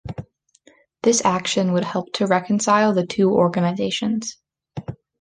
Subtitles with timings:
[1.03, 4.35] This action would help to reconcile the two organizations.